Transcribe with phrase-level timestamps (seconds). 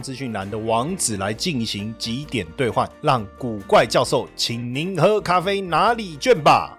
[0.00, 6.76] 资讯栏的网址来进行几点兑换，让古怪教授请您喝咖啡哪里卷吧。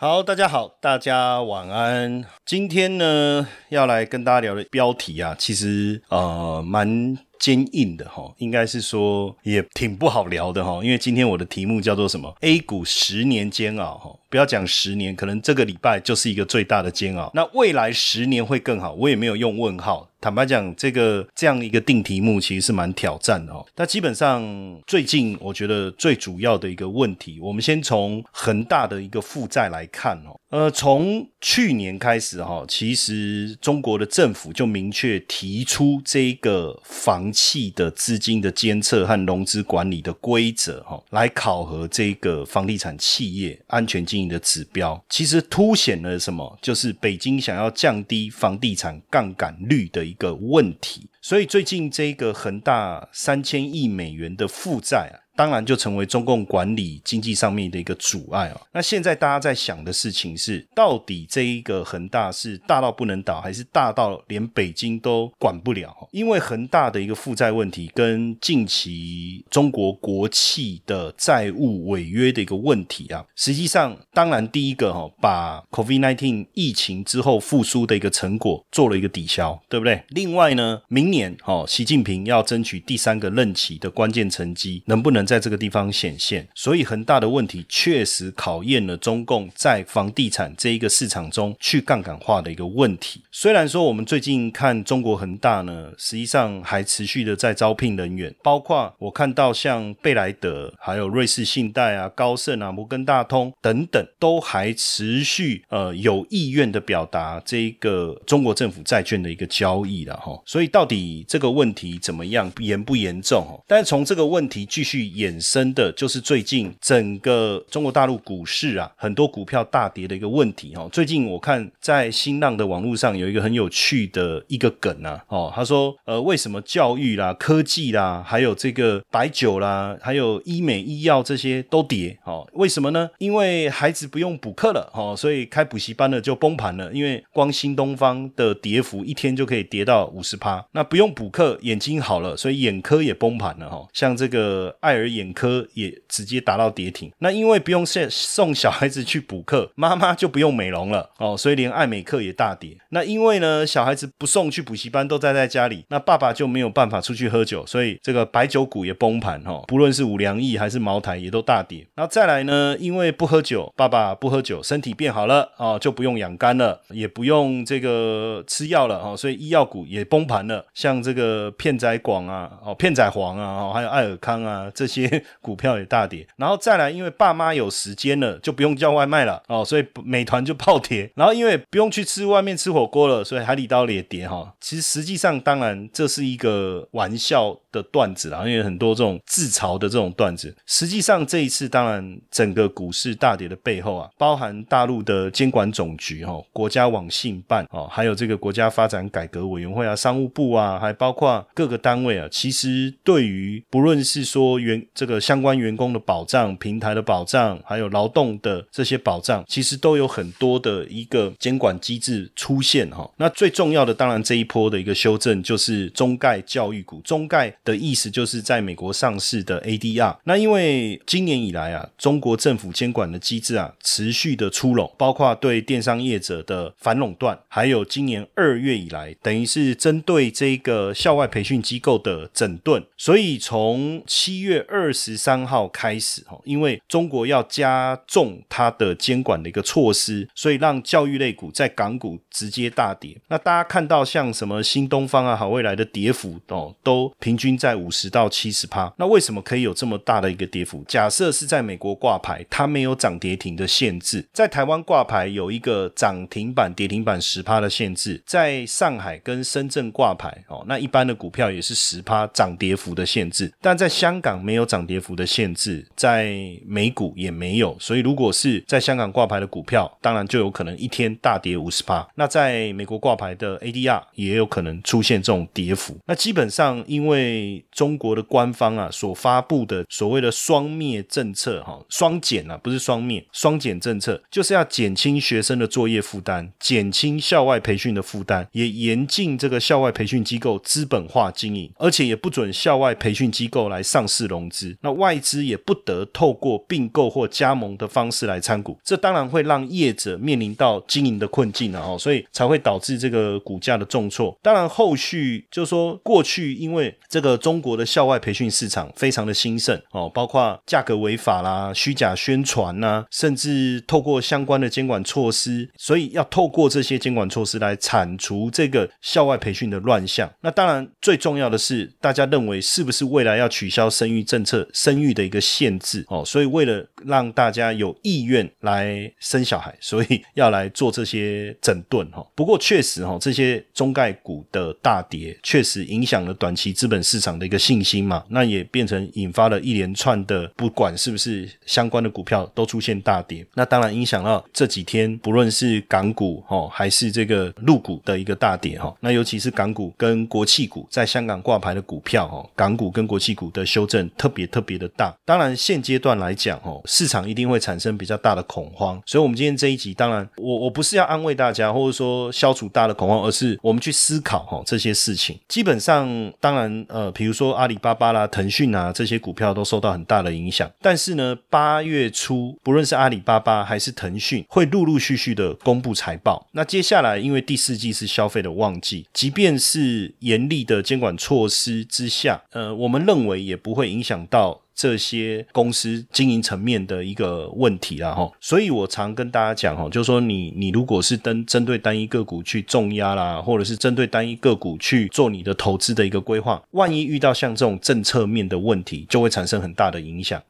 [0.00, 2.24] 好，大家好，大家晚安。
[2.46, 14.14] 今天呢，要来跟大家聊的标题啊，其实呃蛮坚硬的哈，应该是说也挺不好聊的哈，因为今天我的题目叫做什么？A 股十年煎熬哈。
[14.30, 17.30] 不要讲十年，可能这个礼拜就是一个最大的煎熬。
[17.32, 20.06] 那未来十年会更好，我也没有用问号。
[20.20, 23.64] 坦白讲，这个这样一个定题目其实是蛮挑战的哦。
[23.76, 24.44] 那基本上
[24.86, 30.38] 最近我觉得最主要的一个问题，我们先从恒大的一个负债来看哦。
[30.50, 45.00] 呃，从去年开始哈，其实中国的政府就明确提出这个房企的资金的监测和融资管理的规则哈，来考核这个房地产企业安全经营的指标。
[45.08, 46.58] 其实凸显了什么？
[46.60, 50.08] 就是北京想要降低房地产杠杆率的。
[50.08, 55.27] 一个问题，所以最近这个恒大三千亿美元的负债啊。
[55.38, 58.60] 当然就成为中共管理经济上面的一个阻碍哦。
[58.72, 65.94] 那现在大家在想的事情是，到底这一个恒大是大到不能倒，还是大到连北京都管不了？
[66.10, 80.02] 因为恒大的一个负债问题，跟近期中国国企的债务违约的一个问题啊，实际上，当然第一个哈，把 COVID-19 疫情之后复苏的一个成果做了一个抵消，对不对？
[80.08, 85.27] 另外呢，明年哈，习近平要争取第三个任期的关键成绩，能不能？
[85.28, 93.22] 在这个地方显现，所以恒大的问题确实考验了中共在房地产这一个市场中去杠杆化的一个问题。
[93.30, 110.40] 虽然说我们最近看中国恒大呢，实际上还持续的在招聘人员，包括我看到像贝莱德、还有瑞士信贷啊、高盛啊、摩根大通等等，都还持续呃有意愿的表达这一个中国政府债券的一个交易了哈。
[110.46, 113.62] 所以到底这个问题怎么样，严不严重？
[113.66, 115.17] 但是从这个问题继续。
[115.18, 120.88] 衍生的就是最近整个中国大陆股市啊，很多股票大跌的一个问题哦。
[120.92, 132.16] 最近我看在新浪的网络上有一个很有趣的一个梗啊，哦，他说呃，为什么教育啦、科技啦，还有这个白酒啦，还有医美医药这些都跌？
[132.22, 133.10] 哦，为什么呢？
[133.18, 136.92] 因为孩子不用补课了，哦，所以开补习班的就崩盘了。
[136.92, 143.88] 因为光新东方的跌幅一天就可以跌到五十趴，那不用补课，眼睛好了，所以眼科也崩盘了哈。
[143.92, 145.07] 像这个爱尔。
[145.08, 152.76] 眼科也直接达到跌停，那因为不用送送小孩子去补课，妈妈就不用美容了哦，所以连爱美课也大跌。
[152.90, 159.62] 那因为呢，小孩子不送去补习班，都待在家里，那爸爸就没有办法出去喝酒，所以这个白酒股也崩盘哈。
[159.68, 161.86] 不论是五粮液还是茅台，也都大跌。
[161.94, 175.08] 然后再来呢，因为不喝酒，爸爸不喝酒，身体变好了哦，就不用养肝了，也不用这个吃药了哦，所以医药股也崩盘了，像这个片仔广啊，哦片仔癀啊，哦还有爱尔康啊这些。
[175.42, 181.10] 股票也大跌，然后再来，因为爸妈有时间了，就不用叫外卖了哦，所以美团就暴跌。
[181.14, 184.54] 然后因为不用去吃外面吃火锅了，所以海底捞也跌哈。
[184.60, 187.58] 其实实际上，当然这是一个玩笑。
[187.70, 213.10] 的段子啦，因为很多这种自嘲的这种段子，实际上这一次当然整个股市大跌的背后啊，包含大陆的监管总局哈、国家网信办哦，还有这个国家发展改革委员会啊、商务部啊，还包括各个单位啊，其实对于不论是说原这个相关员工的保障、平台的保障，还有劳动的这些保障，其实都有很多的一个监管机制出现哈。
[213.16, 217.48] 那最重要的当然这一波的一个修正就是中概教育股，中概。
[217.64, 243.16] 的意思就是在美国上市的 ADR，那因为今年以来啊，中国政府监管的机制啊持续的出笼，包括对电商业者的反垄断，还有今年二月以来，等于是针对这个校外培训机构的整顿，所以从七月二十三号开始，哈，因为中国要加重它的监管的一个措施，所以让教育类股在港股直接大跌。
[243.28, 248.92] 那大家看到像什么新东方啊、好未来的跌幅哦，都平均在五十到七十趴。
[248.96, 250.84] 那为什么可以有这么大的一个跌幅？
[250.86, 263.52] 假设是在美国挂牌，它没有涨跌停的限制；在台湾挂牌有一个涨停板、跌停板十趴的限制；在上海跟深圳挂牌哦，那一般的股票也是十趴涨跌幅的限制。
[263.60, 267.74] 但在香港没有有涨跌幅的限制，在美股也没有。
[267.80, 272.06] 所以如果是在香港挂牌的股票，当然就有可能一天大跌五十趴。
[272.16, 275.96] 那在美国挂牌的 ADR 也有可能出现这种跌幅。
[276.06, 294.76] 那基本上因为中国的官方啊所发布的所谓的双灭政策，哈，双减啊，不是双灭，双减政策就是要减轻学生的作业负担，减轻校外培训的负担，也严禁这个校外培训机构资本化经营，而且也不准校外培训机构来上市融资。
[294.82, 304.36] 那外资也不得透过并购或加盟的方式来参股，这当然会让业者面临到经营的困境了哦，所以才会导致这个股价的重挫。
[304.42, 320.30] 当然，后续就说过去因为这个中国的校外培训市场非常的兴盛哦，包括价格违法啦、虚假宣传呐，甚至透过相关的监管措施，所以要透过这些监管措施来铲除这个校外培训的乱象。
[320.40, 326.24] 那当然最重要的是，大家认为是不是未来要取消生育证政策、生育的一个限制哦？
[326.24, 332.24] 所以为了让大家有意愿来生小孩，所以要来做这些整顿哈。
[332.36, 343.44] 不过确实哈，这些中概股的大跌确实影响了短期资本市场的一个信心嘛，那也变成引发了一连串的，不管是不是相关的股票都出现大跌。
[343.54, 348.96] 那当然影响到这几天，不论是港股哈，还是这个陆股的一个大跌哈。
[349.00, 355.14] 那尤其是港股跟国企股在香港挂牌的股票哈，港股跟国企股的修正特别特别的大。
[355.24, 359.00] 当然现阶段来讲哦，市场一定会产生比较大的恐慌。
[359.06, 365.38] 所以，我们今天这一集，当然我我不是要安慰大家，或者说消除大的恐慌，而是我们去思考哈这些事情。
[365.48, 370.70] 基本上，当然呃，比如说阿里巴巴啦、腾讯啊这些股票都受到很大的影响。
[370.80, 376.46] 但是呢，八月初不论是阿里巴巴还是腾讯，会陆陆续续的公布财报。
[376.52, 384.60] 那接下来，因为第四季是消费的旺季，即便是严厉的监管措施之下，呃，我们认为也不会影响到。
[384.78, 400.40] 这些公司经营层面的一个问题了哈，所以我常跟大家讲哈，就是说你你如果是针针对单一个股去重压啦，或者是针对单一个股去做你的投资的一个规划，万一遇到像这种政策面的问题，就会产生很大的影响。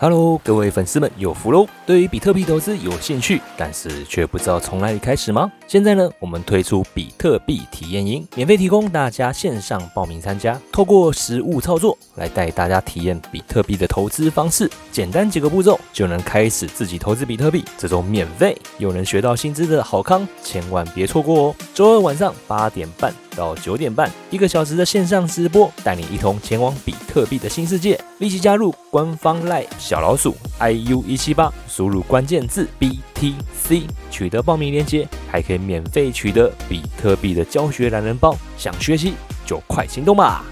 [0.00, 1.66] Hello，各位粉丝们有福喽！
[1.84, 5.50] 对于比特币投资有兴趣，但是却不知道从哪里开始吗？
[5.66, 21.54] 现在呢，我们推出比特币体验营，免费提供大家线上报名参加，透过实物操作来带大家体验比特币的投资方式，简单几个步骤就能开始自己投资比特币，这种免费又能学到薪资的好康，千万别错过哦！
[21.74, 23.12] 周二晚上八点半。
[23.38, 27.98] 到九点半，一个小时的线上直播，带你一同前往比特币的新世界。
[28.18, 38.36] 立即加入官方 Live 小老鼠 iu 一七八，输入关键字 BTC，取得报名链接，还可以免费取得比特币的教学懒人包。
[38.56, 39.14] 想学习
[39.46, 40.44] 就快行动吧！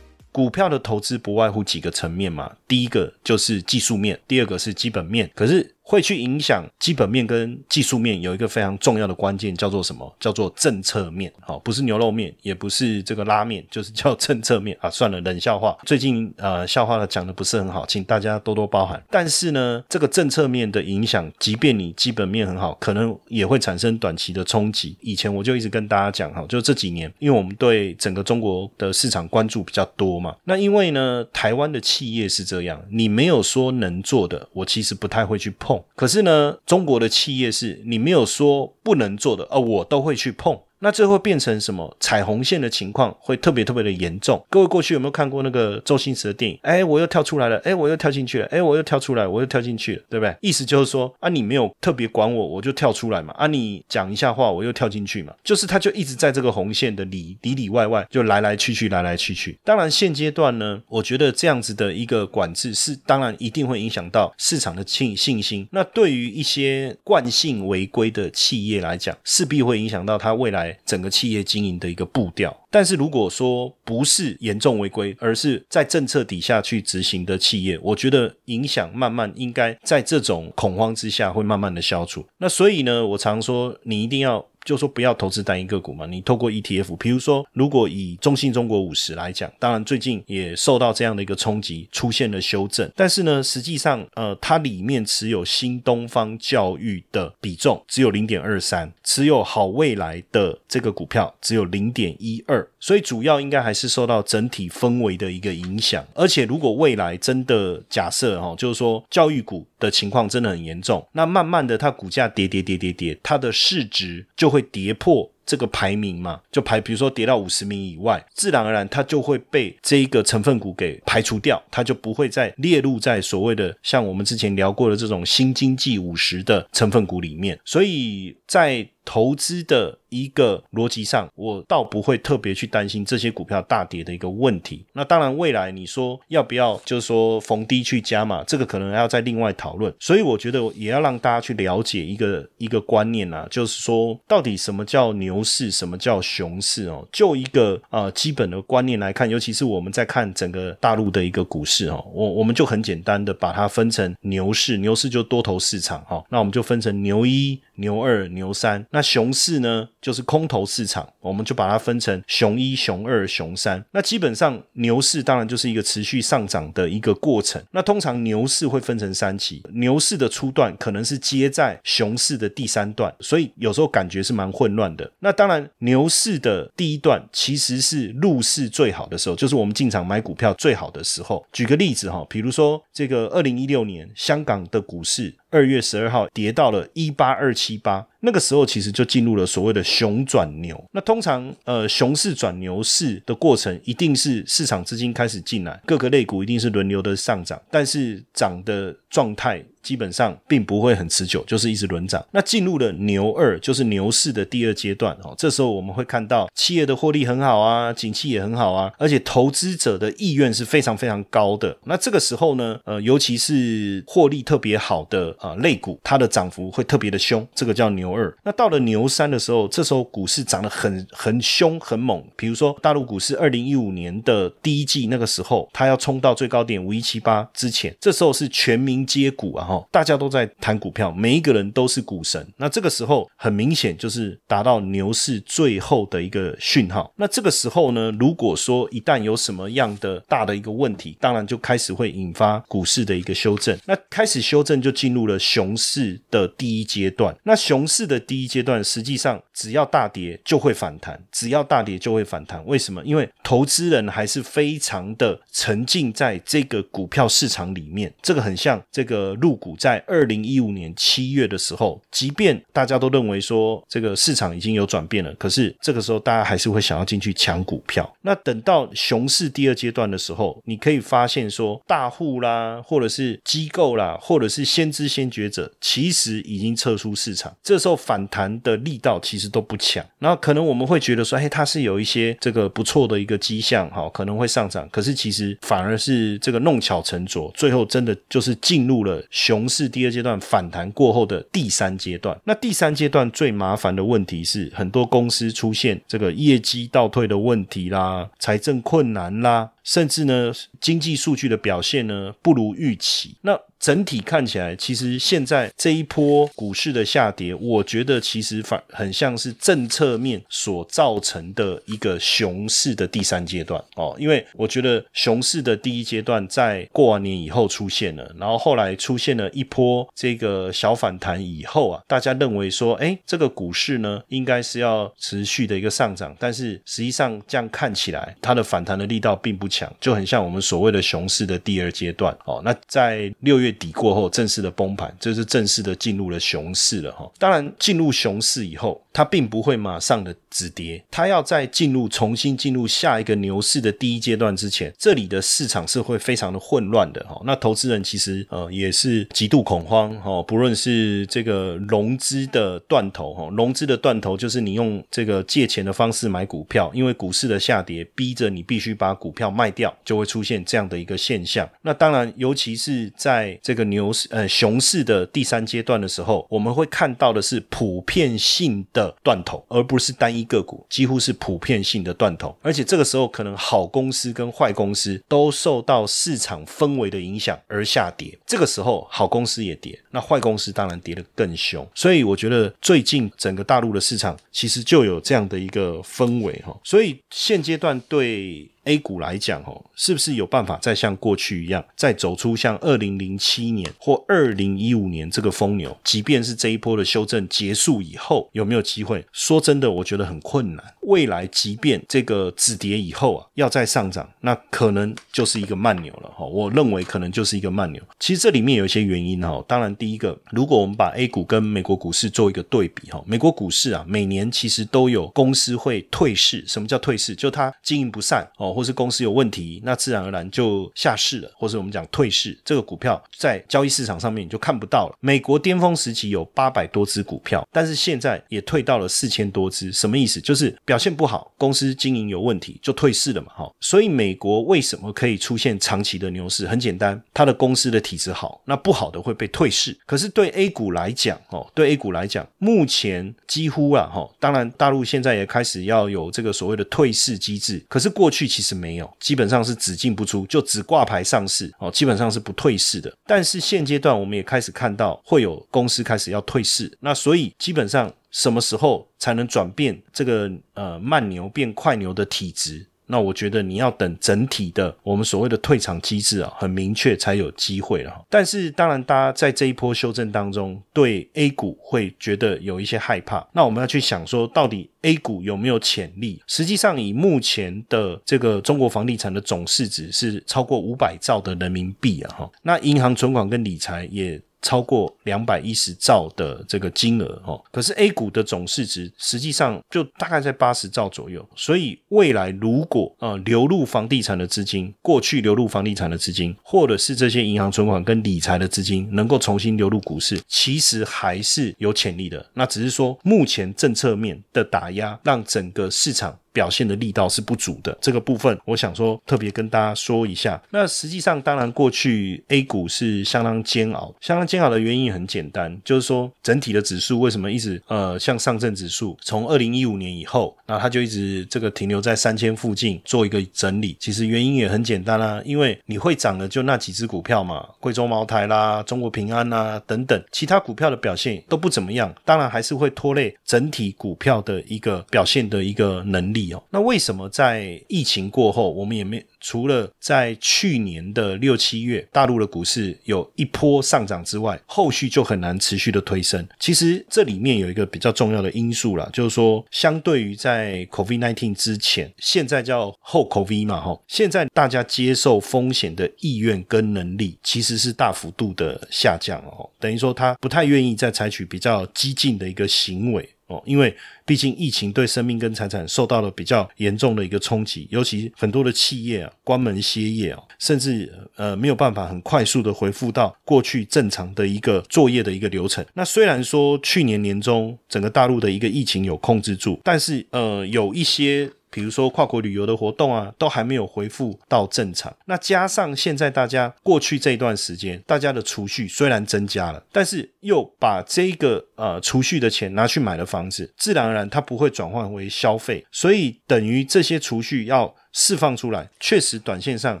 [0.32, 5.30] 股票的投资不外乎几个层面嘛，第一个就是技术面，第二个是基本面。
[5.32, 10.12] 可是会去影响基本面跟技术面，有一个非常重要的关键，叫做什么？
[10.18, 11.32] 叫做政策面。
[11.40, 14.90] 好，不是牛肉面，也不是这个拉面，就是叫政策面啊。
[14.90, 15.76] 算了，冷笑话。
[15.84, 19.00] 最近呃，笑话讲的不是很好，请大家多多包涵。
[19.08, 24.96] 但是呢，这个政策面的影响，即便你基本面很好，可能也会产生短期的冲击。
[25.00, 30.34] 以前我就一直跟大家讲哈，就这几年，因为我们对整个中国的市场关注比较多嘛。
[30.42, 35.82] 那因为呢，台湾的企业是这，你没有说能做的，我其实不太会去碰。
[35.96, 40.58] 可是呢，中国的企业是你没有说不能做的，呃，我都会去碰。
[40.84, 41.96] 那这会变成什么？
[41.98, 44.44] 彩虹线的情况会特别特别的严重。
[44.50, 46.58] 各位过去有没有看过那个周星驰的电影？
[46.60, 50.36] 哎，我又跳出来了，哎，我又跳进去了，哎，我又跳出来，我又跳进去了，对不对？
[50.42, 53.32] 意思就是说啊，你没有特别管我，我就跳出来嘛。
[53.38, 55.32] 啊，你讲一下话，我又跳进去嘛。
[55.42, 59.58] 就是他就一直在这个红线的里里里外外，就来来去去，来来去去。
[59.64, 65.66] 当然现阶段呢，我觉得这样子的一个管制是，当然一定会影响到市场的信信心。
[65.70, 70.73] 那对于一些惯性违规的企业来讲，势必会影响到它未来。
[70.84, 82.26] 整个企业经营的一个步调，但是如果说不是严重违规，而是在政策底下去执行的企业，我觉得影响慢慢应该在这种恐慌之下会慢慢的消除。
[82.38, 84.46] 那所以呢，我常说你一定要。
[84.64, 106.06] 就说不要投资单一个股嘛，你透过 ETF，比如说如果以中信中国五十来讲，当然最近也受到这样的一个冲击，出现了修正，但是呢，实际上呃，它里面持有新东方教育的比重只有零点二三，持有好未来的这个股票只有零点一二，所以主要应该还是受到整体氛围的一个影响。
[106.12, 115.30] 而且如果未来真的假设哈，就是说教育股的情况真的很严重，那慢慢的它股价跌跌跌跌跌，它的市值就会跌破。
[115.46, 127.60] 这个排名嘛，就排，比如说跌到五十名以外，自然而然它就会被这一个成分股给排除掉，它就不会再列入在所谓的像我们之前聊过的这种新经济五十的成分股里面。
[127.62, 134.84] 所以在投资的一个逻辑上，我倒不会特别去担心这些股票大跌的一个问题。
[134.92, 139.94] 那当然，未来你说要不要，就是说逢低去加嘛，这个可能要再另外讨论。
[140.00, 145.44] 所以我觉得也要让大家去了解一个一个观念啊，就是说到底什么叫牛。
[145.44, 147.06] 市什么叫熊市哦？
[147.12, 157.60] 就一个呃基本的观念来看，尤其是我们在看整个大陆的一个股市哦，我我们就很简单的把它分成牛市，牛市就多头市场哈，那我们就分成牛一。
[157.76, 159.88] 牛二、牛三，那熊市呢？
[160.00, 163.82] 就是空头市场，我们就把它分成熊一、熊二、熊三。
[163.92, 167.62] 那基本上牛市当然就是一个持续上涨的一个过程。
[167.70, 175.10] 那通常牛市会分成三期，牛市的初段可能是接在熊市的第三段，所以有时候感觉是蛮混乱的。
[175.20, 181.44] 那当然，牛市的第一段其实是入市最好的时候，就是我们进场买股票最好的时候。
[181.50, 185.34] 举个例子哈，比如说这个二零一六年香港的股市。
[185.54, 190.84] 二月十二号跌到了一八二七八，那个时候其实就进入了所谓的熊转牛。
[190.90, 199.64] 那通常呃熊市转牛市的过程，一定是市场资金开始进来，各个类股一定是轮流的上涨，但是涨的状态。
[199.84, 202.24] 基本上并不会很持久，就是一直轮涨。
[202.32, 205.34] 那进入了牛二，就是牛市的第二阶段哦。
[205.36, 211.76] 这时候我们会看到企业的获利很好啊，景气也很好啊，而且投资者的意愿是非常非常高的。
[211.84, 218.34] 那这个时候呢，呃，尤其是获利特别好的啊类股，它的涨幅会特别的凶，这个叫牛二。
[218.42, 222.24] 那到了牛三的时候，这时候股市涨得很很凶很猛。
[222.36, 229.73] 比如说大陆股市二零一五年的第一季那个时候，它要冲到最高点五一七八之前，这时候是全民皆股啊。
[229.90, 232.46] 大家都在谈股票，每一个人都是股神。
[232.58, 237.10] 那这个时候很明显就是达到牛市最后的一个讯号。
[237.16, 243.76] 那这个时候呢，如果说一旦有什么样的大的一个问题，当然就开始会引发股市的一个修正。
[243.86, 247.34] 那开始修正就进入了熊市的第一阶段。
[247.44, 252.64] 那熊市的第一阶段，实际上只要大跌就会反弹，只要大跌就会反弹。
[252.66, 253.02] 为什么？
[253.04, 258.12] 因为投资人还是非常的沉浸在这个股票市场里面。
[258.20, 259.54] 这个很像这个入。
[259.64, 268.14] 股在二零一五年七月的时候，即便大家都认为说这个市场已经有转变了，可是这个时候大家还是会想要进去抢股票。
[268.20, 277.50] 那等到熊市第二阶段的时候，你可以发现说大户啦，或者是机构啦，或者是先知先觉者，其实已经撤出市场。
[277.62, 280.04] 这时候反弹的力道其实都不强。
[280.18, 284.86] 然后可能我们会觉得说，哎，它是有一些这个不错的一个迹象，哈，可能会上涨。
[284.90, 289.53] 可是其实反而是这个弄巧成拙，最后真的就是进入了熊。
[289.54, 303.36] 熊市第二阶段反弹过后的第三阶段，那第三阶段最麻烦的问题是，很多公司出现这个业绩倒退的问题啦，财政困难啦，甚至呢经济数据的表现呢不如预期。
[303.42, 314.16] 那整体看起来，其实现在这一波股市的下跌，我觉得其实反很像是政策面所造成的一个熊市的第三阶段哦。
[314.18, 332.62] 因为我觉得熊市的第一阶段在过完年以后出现了，然后后来出现了一波这个小反弹以后啊，大家认为说，哎，这个股市呢应该是要持续的一个上涨，但是实际上这样看起来，它的反弹的力道并不强，就很像我们所谓的熊市的第二阶段哦。
[332.64, 333.74] 那在六月。
[333.74, 337.28] 底过后，正式的崩盘，这是正式的进入了熊市了哈。
[337.40, 347.40] 当然，进入熊市以后，它并不会马上的止跌，它要在进入重新进入下一个牛市的第一阶段之前，这里的市场是会非常的混乱的哈。
[347.44, 359.63] 那投资人其实呃也是极度恐慌哈，不论是这个融资的断头哈，融资的断头就是你用这个借钱的方式买股票，因为股市的下跌逼着你必须把股票卖。
[359.64, 361.66] 卖掉，就会出现这样的一个现象。
[361.80, 372.54] 那当然，尤其是在这个牛市呃熊市的第三阶段的时候，我们会看到的是普遍性的断头，而不是单一个股，几乎是普遍性的断头。
[372.60, 378.38] 而且这个时候，可能好公司跟坏公司都受到市场氛围的影响而下跌。
[378.54, 381.84] 这个时候，好公司也跌，那坏公司当然跌得更凶。
[381.92, 386.78] 所以我觉得最近整个大陆的市场其实就有这样的一个氛围哈。
[386.84, 388.70] 所以现阶段对。
[388.86, 395.96] A 股来讲，哦，是不是有办法再像过去一样，再走出像二零零七年或二零一五年这个疯牛？
[396.04, 399.24] 即便是这一波的修正结束以后，有没有机会？
[399.32, 400.84] 说真的，我觉得很困难。
[401.00, 406.44] 未来即便这个止跌以后啊，要再上涨，那可能就是一个慢牛了，哈。
[406.44, 408.02] 我认为可能就是一个慢牛。
[408.20, 409.64] 其实这里面有一些原因，哈。
[409.66, 416.62] 当然，第一个，如果我们把 A 股跟美国股市做一个对比，哈，美国股市啊，每年其实都有公司会退市。
[416.66, 417.34] 什么叫退市？
[417.34, 418.74] 就它经营不善，哦。
[418.74, 425.16] 或是公司有问题，那自然而然就下市了，或是我们讲退市，这个股票在交易市场上面你就看不到了。
[425.20, 430.38] 美国巅峰时期有八百多只股票，但是现在也退到了四千多只，什么意思？
[430.38, 433.48] 就是表现不好，公司经营有问题就退市了嘛。
[433.56, 436.68] 哈，所以美国为什么可以出现长期的牛市？
[436.68, 439.96] 很简单，它的公司的体质好，那不好的会被退市。
[440.06, 453.12] 可是对 A 股来讲，哦，对 A 股来讲，目前几乎啊，哈，当然大陆现在也开始要有这个所谓的退市机制，可是过去其实没有，基本上是只进不出，就只挂牌上市哦，基本上是不退市的。
[453.26, 462.86] 但是现阶段我们也开始看到会有公司开始要退市，那所以基本上什么时候才能转变这个呃慢牛变快牛的体质？
[463.06, 468.24] 那我觉得你要等整体的我们所谓的退场机制啊，很明确才有机会了。
[468.28, 473.46] 但是当然，大家在这一波修正当中，对 A 股会觉得有一些害怕。
[473.52, 476.42] 那我们要去想说，到底 A 股有没有潜力？
[476.46, 482.50] 实际上，以目前的这个中国房地产的总市值是超过五百兆的人民币啊，哈。
[482.62, 484.40] 那银行存款跟理财也。
[484.64, 502.44] 超过两百一十兆的这个金额哦，可是 A 股的总市值实际上就大概在八十兆左右，所以未来如果呃流入房地产的资金，过去流入房地产的资金，或者是这些银行存款跟理财的资金能够重新流入股市，其实还是有潜力的。
[502.54, 506.38] 那只是说目前政策面的打压，让整个市场。
[506.54, 510.62] 表现的力道是不足的，这个部分我想说特别跟大家说一下。
[510.70, 523.96] 那实际上，当然过去 A 股是相当煎熬，相当煎熬的原因很简单，就是说整体的指数为什么一直呃像上证指数，从二零一五年以后，那它就一直这个停留在三千附近做一个整理。
[524.00, 536.62] 其实原因也很简单啦，因为你会涨的就那几只股票嘛，贵州茅台啦、中国平安啦等等，其他股票的表现都不怎么样，当然还是会拖累整体股票的一个表现的一个能力哦。
[536.70, 546.48] 那为什么在疫情过后，我们也没除了在去年的六七月，大陆的股市有一波上涨之外，后续就很难持续的推升。
[546.58, 563.28] 其实这里面有一个比较重要的因素啦，就是说，相对于在 COVID nineteen 之前，现在叫后 COVID 嘛，哈，现在大家接受风险的意愿跟能力其实是大幅度的下降哦，等于说他不太愿意再采取比较激进的一个行为。
[563.64, 575.84] 因为毕竟疫情对生命跟财产受到了比较严重的一个冲击，尤其很多的企业啊关门歇业啊，甚至呃没有办法很快速的回复到过去正常的一个作业的一个流程。
[575.94, 581.50] 那虽然说去年年中整个大陆的一个疫情有控制住，但是呃有一些。
[581.74, 585.12] 比如说跨国旅游的活动啊，都还没有恢复到正常。
[585.24, 600.00] 那加上现在大家过去这一段时间，大家的储蓄虽然增加了，但是又把这个呃储蓄的钱拿去买了房子，自然而然它不会转换为消费，所以等于这些储蓄要释放出来，确实短线上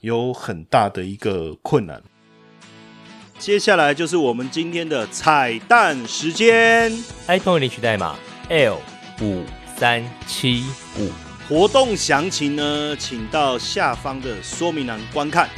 [0.00, 2.02] 有很大的一个困难。
[3.38, 6.90] 接下来就是我们今天的彩蛋时间
[7.26, 8.16] ，iPhone 领取代码
[8.48, 8.78] L
[9.20, 9.44] 五
[9.76, 10.64] 三七
[10.98, 11.27] 五。
[11.48, 15.48] 活动详情呢，请到下方的说明栏观看。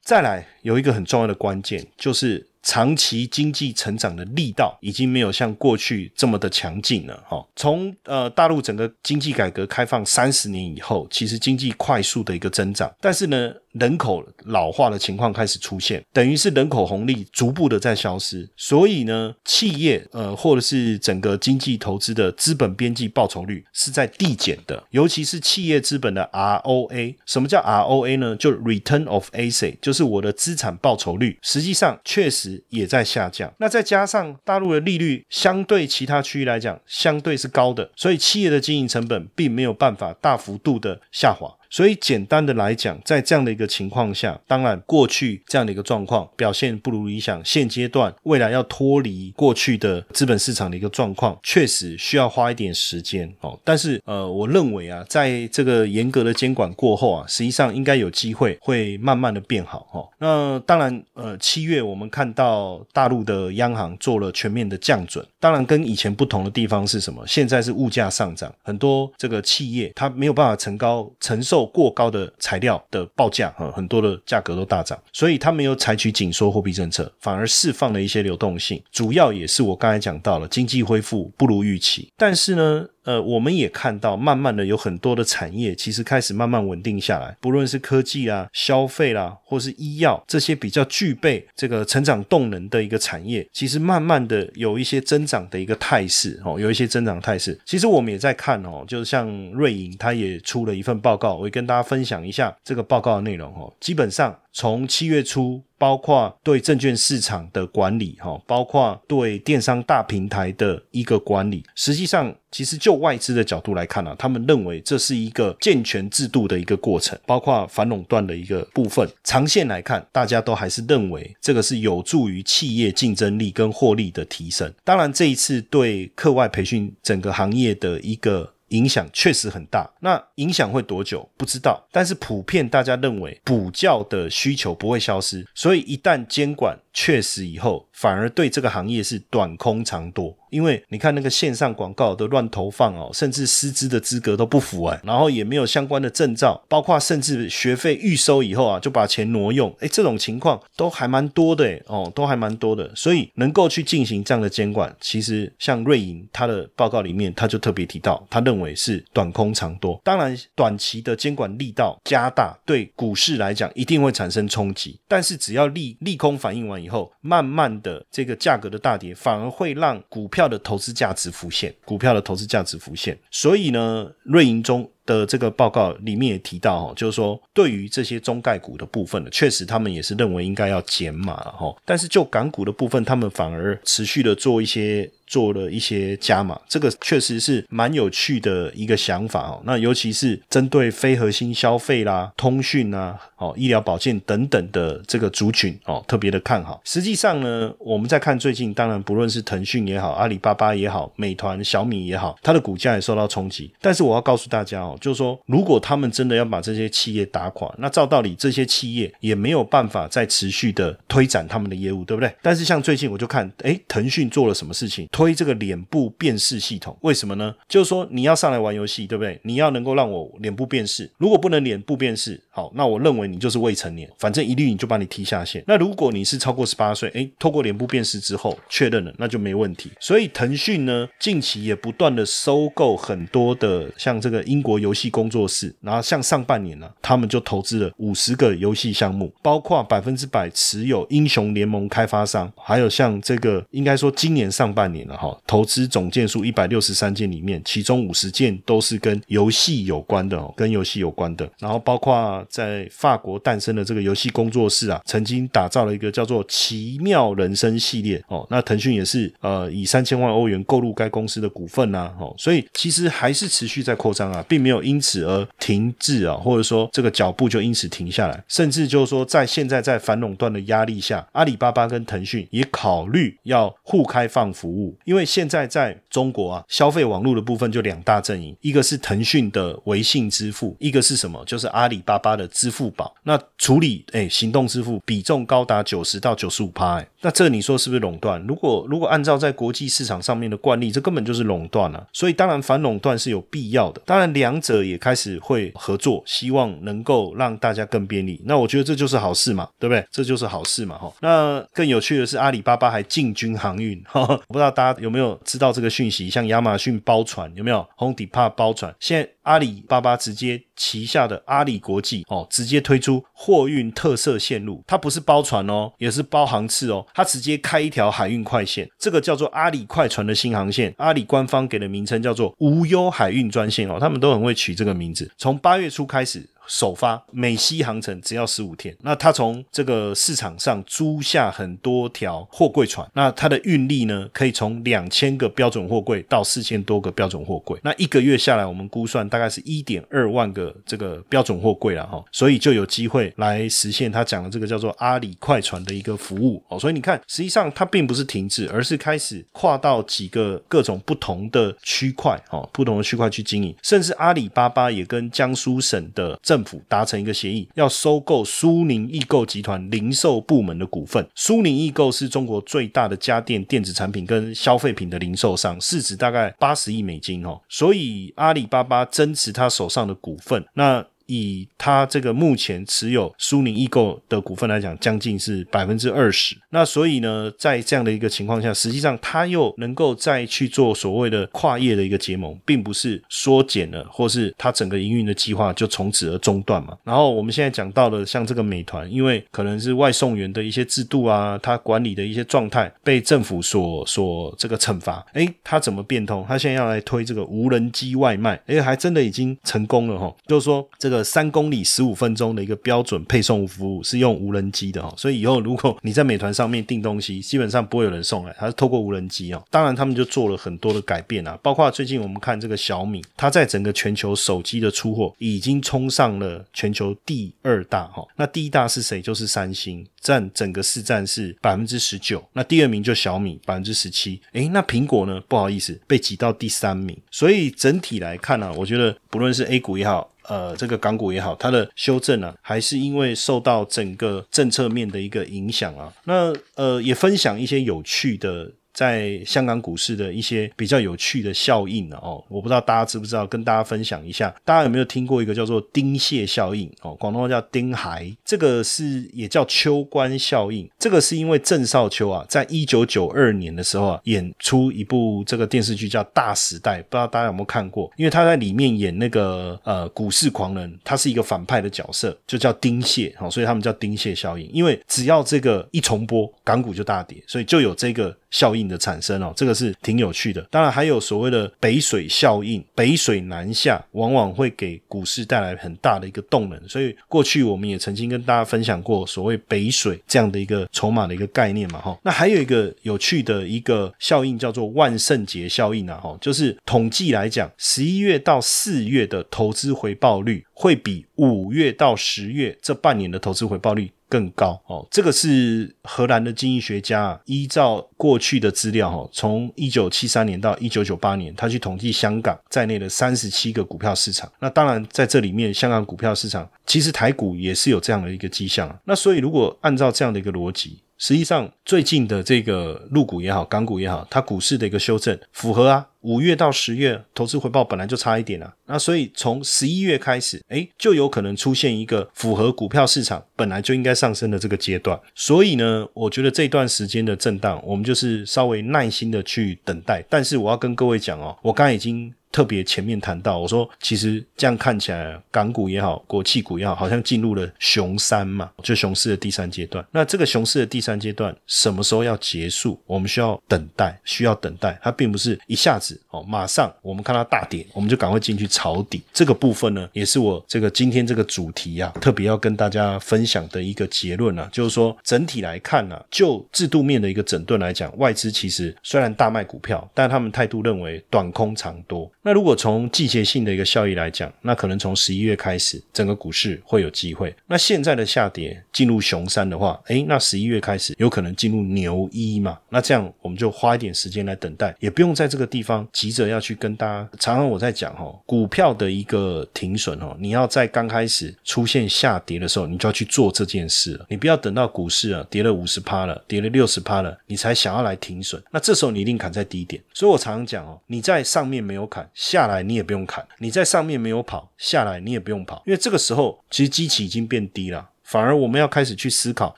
[0.00, 7.24] 再来，有一个很重要的关键，就是长期经济成长的力道已经没有像过去这么的强劲了。
[7.28, 13.52] 哈，从呃大陆整个经济改革开放三十年以后，其实经济快速的一个增长，但是呢。
[13.78, 27.14] 人口老化的情况开始出现，等于是人口红利逐步的在消失，所以呢，企业呃或者是整个经济投资的资本边际报酬率是在递减的，尤其是企业资本的 ROA。
[27.26, 28.36] 什么叫 ROA 呢？
[28.36, 33.52] 就 Return of Asset，就是我的资产报酬率，实际上确实也在下降。
[33.58, 41.55] 那再加上大陆的利率相对其他区域来讲，相对是高的，所以企业的经营成本并没有办法大幅度的下滑。
[41.70, 53.58] 所以简单的来讲，在这样的一个情况下，当然过去这样的一个状况表现不如理想，现阶段未来要脱离过去的资本市场的一个状况，确实需要花一点时间哦。
[53.64, 60.08] 但是呃，我认为啊，在这个严格的监管过后啊，实际上应该有机会会慢慢的变好哈。
[60.18, 67.24] 那当然呃，七月我们看到大陆的央行做了全面的降准，当然跟以前不同的地方是什么？
[67.26, 82.86] 现在是物价上涨，很多这个企业它没有办法承高承受受过高的材料的报价啊，很多的价格都大涨，所以他没有采取紧缩货币政策，反而释放了一些流动性，主要也是我刚才讲到了经济恢复不如预期，但是呢。
[83.06, 97.56] 呃，我们也看到，慢慢的有很多的产业其实开始慢慢稳定下来，不论是科技啊、消费啦，或是医药这些比较具备这个成长动能的一个产业，其实慢慢的有一些增长的一个态势哦，有一些增长态势。
[97.64, 103.72] 其实我们也在看哦，就是像瑞银，它也出了一份报告，我会跟大家分享一下这个报告的内容哦。
[103.78, 105.62] 基本上从七月初。
[105.78, 111.62] 包括对证券市场的管理，哈，包括对电商大平台的一个管理。
[111.74, 119.08] 实际上，其实就外资的角度来看呢，他们认为这是一个健全制度的一个过程，包括反垄断的一个部分。
[119.22, 124.72] 长线来看，大家都还是认为这个是有助于企业竞争力跟获利的提升。
[124.82, 128.54] 当然，这一次对课外培训整个行业的一个。
[128.68, 140.34] 影响确实很大，那影响会多久不知道，但是普遍大家认为补教的需求不会消失，所以一旦监管确实以后，反而对这个行业是短空长多。
[140.48, 185.10] 因为你看那个线上广告都乱投放哦，甚至师资的资格都不符哎，然后也没有相关的证照，包括甚至学费预收以后啊就把钱挪用，哎，这种情况都还蛮多的哦，都还蛮多的，所以能够去进行这样的监管，其实像瑞银他的报告里面他就特别提到，他认为是短空长多，当然短期的监管力道加大，对股市来讲一定会产生冲击，但是只要利利空反应完以以后，慢慢的这个价格的大跌，反而会让股票的投资价值浮现，股票的投资价值浮现，所以呢，瑞银中的这个报告里面也提到哈，就是说对于这些中概股的部分呢，确实他们也是认为应该要减码了哈，但是就港股的部分，他们反而持续的做一些。
[185.28, 189.60] 做了一些加码，这个确实是蛮有趣的一个想法哦。
[189.64, 196.80] 那尤其是针对非核心消费啦、通讯啊、哦医疗保健等等的这个族群哦，特别的看好。
[196.84, 203.68] 实际上呢，我们在看最近，当然不论是腾讯也好、阿里巴巴也好、美团、小米也好，它的股价也受到冲击。
[203.80, 212.32] 但是我要告诉大家哦，就是说，如果他们真的要把这些企业打垮，那照道理这些企业也没有办法再持续的推展他们的业务，对不对？
[212.42, 215.06] 但是像最近我就看，哎，腾讯做了什么事情？
[215.10, 217.54] 推这个脸部辨识系统，为什么呢？
[217.68, 219.38] 就是说你要上来玩游戏，对不对？
[219.42, 225.62] 你要能够让我脸部辨识，如果不能脸部辨识，好，那我认为你就是未成年，反正一律你就把你踢下线。
[225.66, 229.90] 那如果你是超过十八岁，诶，透过脸部辨识之后确认了，那就没问题。
[230.00, 245.36] 所以腾讯呢，近期也不断的收购很多的像这个英国游戏工作室，然后像上半年呢，他们就投资了五十个游戏项目，包括百分之百持有英雄联盟开发商，还有像这个应该说今年上半年了哈。
[245.44, 251.50] 投资总件数一百六十三件里面，其中五十件都是跟游戏有关的哦，跟游戏有关的。
[251.58, 258.46] 然后包括在法国诞生的这个游戏工作室啊，曾经打造了一个叫做《奇妙人生》系列哦。
[258.50, 268.42] 那腾讯也是呃以三千万欧元购入该公司的股份呐，哦，所以其实还是持续在扩张啊，并没有因此而停滞啊，或者说这个脚步就因此停下来。
[268.48, 275.26] 甚至就是说，在现在在反垄断的压力下，阿里巴巴跟腾讯也考虑要互开放服务，因为。
[275.26, 281.44] 现在在中国啊，消费网络的部分就两大阵营，一个是腾讯的微信支付，一个是什么？
[281.44, 283.14] 就是阿里巴巴的支付宝。
[283.24, 288.42] 那处理哎，行动支付比重高达九十到九十五趴，哎，那这你说是不是垄断？
[288.46, 292.06] 如果如果按照在国际市场上面的惯例，这根本就是垄断了。
[292.14, 298.40] 所以当然反垄断是有必要的，当然两者也开始会合作，希望能够让大家更便利。
[298.46, 300.02] 那我觉得这就是好事嘛，对不对？
[300.10, 301.12] 这就是好事嘛，哈。
[301.20, 305.26] 那更有趣的是，阿里巴巴还进军航运， 哈不知道大家有没有？
[305.44, 325.30] 知道这个讯息，像亚马逊包船有没有？Home Depot 包船，现在阿里巴巴直接旗下的阿里国际哦，直接推出货运特色线路，它不是包船哦，也是包航次哦，它直接开一条海运快线，这个叫做阿里快船的新航线，阿里官方给的名称叫做无忧海运专线哦，他们都很会取这个名字。
[325.36, 326.48] 从八月初开始。
[326.66, 346.62] 首发美西航程只要十五天，那它从这个市场上租下很多条货柜船，那它的运力呢，可以从两千个标准货柜到四千多个标准货柜，那一个月下来，我们估算大概是一点二万个这个标准货柜了哈，所以就有机会来实现他讲的这个叫做阿里快船的一个服务。
[346.68, 361.28] 哦，所以你看，实际上它并不是停滞，而是开始跨到几个各种不同的区块哦，不同的区块去经营，甚至阿里巴巴也跟江苏省的政政府达成一个协议，要收购苏宁易购集团零售部门的股份。
[361.34, 367.60] 苏宁易购是中国最大的家电、电子产品跟消费品的零售商，市值大概八十亿美金哦。
[367.68, 371.04] 所以阿里巴巴增持他手上的股份，那。
[371.26, 376.56] 以他这个目前持有苏宁易购的股份来讲，将近是百分之二十。
[376.70, 386.96] 那所以呢，在这样的一个情况下，实际上他又能够再去做所谓的跨业的一个结盟，并不是缩减了，或是他整个营运的计划就从此而中断嘛。
[387.02, 396.44] 然后我们现在讲到的，像这个美团，因为可能是外送员的一些制度啊，他管理的一些状态被政府所所这个惩罚，诶，他怎么变通？
[396.46, 400.32] 他现在要来推这个无人机外卖，诶，还真的已经成功了哈。
[400.46, 401.15] 就是说这个。
[401.22, 409.62] 三公里十五分钟的一个标准配送服务是用无人机的哈，所以以后如果你在美团上面订东西，基本上不会有人送来，它是透过无人机哦。
[409.70, 418.26] 当然，他们就做了很多的改变啊，包括最近我们看这个小米，它在整个全球手机的出货已经冲上了全球第二大哈。
[418.36, 419.20] 那第一大是谁？
[419.20, 422.42] 就是三星，占整个市占是百分之十九。
[422.52, 424.40] 那第二名就小米百分之十七。
[424.52, 425.40] 诶，那苹果呢？
[425.48, 427.16] 不好意思，被挤到第三名。
[427.30, 430.30] 所以整体来看呢，我觉得不论是 A 股也好。
[430.48, 436.12] 呃，这个港股也好，它的修正呢，还是因为受到整个政策面的一个影响啊。
[436.24, 438.72] 那呃，也分享一些有趣的。
[438.96, 444.48] 在香港股市的一些比较有趣的效应呢哦，我不知道大家知不知道，跟大家分享一下。
[444.64, 447.14] 大家有没有听过一个叫做丁蟹效应哦？
[447.16, 450.88] 广东话叫丁亥，这个是也叫秋官效应。
[450.98, 458.10] 这个是因为郑少秋啊，在一九九二年的时候啊，演出一部这个电视剧叫《大时代》，不知道大家有没有看过？
[458.16, 464.66] 因为他在里面演那个呃股市狂人，他是一个反派的角色，就叫丁蟹哦，所以他们叫丁蟹效应。
[464.72, 468.34] 因为只要这个一重播，港股就大跌，所以就有这个。
[468.48, 470.60] 效应的产生哦，这个是挺有趣的。
[470.70, 476.88] 当然还有所谓的北水效应，北水南下往往会给股市带来很大的一个动能。
[476.88, 482.18] 所以过去我们也曾经跟大家分享过所谓北水这样的一个筹码的一个概念嘛，哈。
[482.22, 494.10] 那还有一个有趣的一个效应叫做万圣节效应啊，哈，就是统计来讲，十一月到四月的投资回报率会比五月到十月这半年的投资回报率。
[494.28, 504.50] 更高哦，这个是荷兰的经济学家依照过去的资料哈，从一九七三年到一九九八年，他去统计香港在内的三十七个股票市场。
[504.58, 508.98] 那当然在这里面，香港股票市场其实台股也是有这样的一个迹象。
[509.04, 516.06] 那所以如果按照这样的一个逻辑，实际上最近的这个入股也好，港股也好，它股市的一个修正符合啊。
[516.26, 525.16] 五月到十月投资回报本来就差一点啊，那所以从十一月开始，哎，就有可能出现一个符合股票市场本来就应该上升的这个阶段。
[525.36, 530.24] 所以呢，我觉得这段时间的震荡，我们就是稍微耐心的去等待。
[530.28, 532.34] 但是我要跟各位讲哦，我刚已经。
[532.56, 540.02] 特别前面谈到，我说其实这样看起来，港股也好，国企股也好，好像进入了熊三嘛，就熊市的第三阶段。
[540.10, 542.98] 那这个熊市的第三阶段什么时候要结束？
[543.04, 544.98] 我们需要等待，需要等待。
[545.02, 549.22] 它并不是一下子哦，马上我们看到大跌，我们就赶快进去抄底。
[549.34, 562.32] 这个部分呢，也是我这个今天这个主题啊，特别要跟大家分享的一个结论啊，就是说整体来看呢，就制度面的一个整顿来讲，外资其实虽然大卖股票，但他们态度认为短空长多。
[562.46, 567.52] 那如果从季节性的一个效益来讲，那可能从十一月开始，整个股市会有机会。
[567.66, 572.78] 那现在的下跌进入熊三的话，诶，那十一月开始有可能进入牛一嘛？
[572.88, 577.28] 那这样我们就花一点时间来等待，也不用在这个地方急着要去跟大家。
[577.40, 584.26] 常常我在讲哈，股票的一个停损哦，你要在刚开始出现下跌的时候，你就要去做这件事了。
[584.28, 588.62] 你不要等到股市啊跌了五十趴了，跌了六十趴了，你才想要来停损。
[588.70, 590.00] 那这时候你一定砍在低点。
[590.14, 592.24] 所以我常常讲哦，你在上面没有砍。
[592.36, 599.74] 下来你也不用砍，你在上面没有跑下来你也不用跑，因为这个时候其实机器已经变低了，反而我们要开始去思考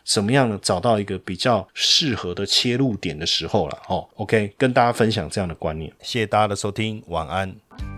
[0.04, 3.78] 怎么样的找到一个比较适合的切入点的时候了。
[3.86, 7.97] 哦，OK，跟大家分享这样的观念，谢谢大家的收听，晚安。